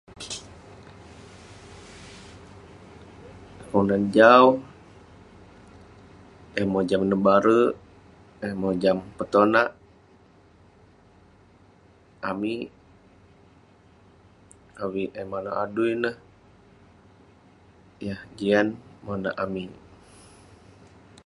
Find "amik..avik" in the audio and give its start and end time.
12.29-15.09